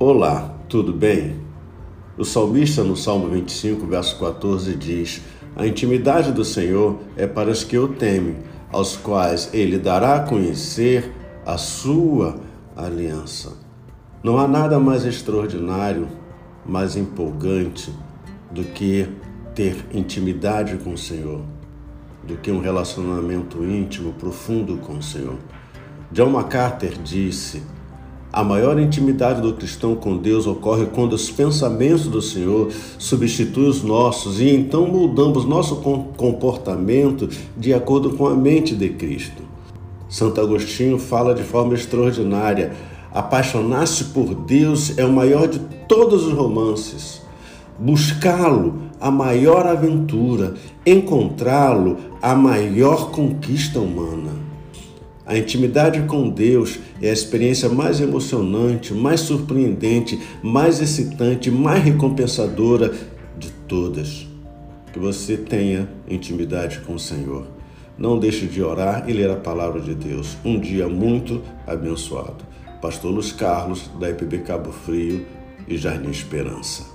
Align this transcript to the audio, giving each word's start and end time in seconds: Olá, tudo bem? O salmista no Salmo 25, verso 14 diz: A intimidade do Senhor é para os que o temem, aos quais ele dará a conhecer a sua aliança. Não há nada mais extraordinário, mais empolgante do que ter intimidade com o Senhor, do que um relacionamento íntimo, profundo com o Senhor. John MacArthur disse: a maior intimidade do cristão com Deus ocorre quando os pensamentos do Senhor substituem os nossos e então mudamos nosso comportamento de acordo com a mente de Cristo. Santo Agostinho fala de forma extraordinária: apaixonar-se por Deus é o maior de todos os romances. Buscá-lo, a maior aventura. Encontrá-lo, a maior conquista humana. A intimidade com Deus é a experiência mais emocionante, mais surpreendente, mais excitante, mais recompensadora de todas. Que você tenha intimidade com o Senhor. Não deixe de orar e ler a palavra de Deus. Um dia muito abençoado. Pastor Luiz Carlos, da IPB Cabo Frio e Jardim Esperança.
Olá, 0.00 0.54
tudo 0.68 0.92
bem? 0.92 1.40
O 2.16 2.24
salmista 2.24 2.84
no 2.84 2.96
Salmo 2.96 3.30
25, 3.30 3.84
verso 3.84 4.16
14 4.20 4.76
diz: 4.76 5.20
A 5.56 5.66
intimidade 5.66 6.30
do 6.30 6.44
Senhor 6.44 7.00
é 7.16 7.26
para 7.26 7.50
os 7.50 7.64
que 7.64 7.76
o 7.76 7.88
temem, 7.88 8.36
aos 8.70 8.96
quais 8.96 9.50
ele 9.52 9.76
dará 9.76 10.14
a 10.14 10.20
conhecer 10.20 11.12
a 11.44 11.58
sua 11.58 12.38
aliança. 12.76 13.54
Não 14.22 14.38
há 14.38 14.46
nada 14.46 14.78
mais 14.78 15.04
extraordinário, 15.04 16.06
mais 16.64 16.94
empolgante 16.94 17.92
do 18.52 18.62
que 18.62 19.08
ter 19.52 19.84
intimidade 19.92 20.76
com 20.76 20.92
o 20.92 20.98
Senhor, 20.98 21.42
do 22.22 22.36
que 22.36 22.52
um 22.52 22.60
relacionamento 22.60 23.64
íntimo, 23.64 24.12
profundo 24.12 24.76
com 24.76 24.98
o 24.98 25.02
Senhor. 25.02 25.38
John 26.12 26.30
MacArthur 26.30 26.92
disse: 27.02 27.64
a 28.38 28.44
maior 28.44 28.78
intimidade 28.78 29.40
do 29.40 29.52
cristão 29.52 29.96
com 29.96 30.16
Deus 30.16 30.46
ocorre 30.46 30.86
quando 30.86 31.14
os 31.14 31.28
pensamentos 31.28 32.06
do 32.06 32.22
Senhor 32.22 32.70
substituem 32.96 33.68
os 33.68 33.82
nossos 33.82 34.40
e 34.40 34.48
então 34.48 34.86
mudamos 34.86 35.44
nosso 35.44 35.82
comportamento 36.16 37.28
de 37.56 37.74
acordo 37.74 38.10
com 38.10 38.28
a 38.28 38.36
mente 38.36 38.76
de 38.76 38.90
Cristo. 38.90 39.42
Santo 40.08 40.40
Agostinho 40.40 41.00
fala 41.00 41.34
de 41.34 41.42
forma 41.42 41.74
extraordinária: 41.74 42.74
apaixonar-se 43.12 44.04
por 44.04 44.32
Deus 44.32 44.96
é 44.96 45.04
o 45.04 45.12
maior 45.12 45.48
de 45.48 45.58
todos 45.88 46.24
os 46.24 46.32
romances. 46.32 47.20
Buscá-lo, 47.76 48.82
a 49.00 49.10
maior 49.10 49.66
aventura. 49.66 50.54
Encontrá-lo, 50.86 51.96
a 52.22 52.36
maior 52.36 53.10
conquista 53.10 53.80
humana. 53.80 54.30
A 55.28 55.36
intimidade 55.36 56.00
com 56.06 56.30
Deus 56.30 56.78
é 57.02 57.10
a 57.10 57.12
experiência 57.12 57.68
mais 57.68 58.00
emocionante, 58.00 58.94
mais 58.94 59.20
surpreendente, 59.20 60.18
mais 60.42 60.80
excitante, 60.80 61.50
mais 61.50 61.84
recompensadora 61.84 62.94
de 63.36 63.50
todas. 63.68 64.26
Que 64.90 64.98
você 64.98 65.36
tenha 65.36 65.86
intimidade 66.08 66.80
com 66.80 66.94
o 66.94 66.98
Senhor. 66.98 67.46
Não 67.98 68.18
deixe 68.18 68.46
de 68.46 68.62
orar 68.62 69.04
e 69.06 69.12
ler 69.12 69.28
a 69.28 69.36
palavra 69.36 69.82
de 69.82 69.94
Deus. 69.94 70.34
Um 70.42 70.58
dia 70.58 70.88
muito 70.88 71.42
abençoado. 71.66 72.42
Pastor 72.80 73.12
Luiz 73.12 73.30
Carlos, 73.30 73.90
da 74.00 74.08
IPB 74.08 74.38
Cabo 74.38 74.72
Frio 74.72 75.26
e 75.68 75.76
Jardim 75.76 76.08
Esperança. 76.08 76.86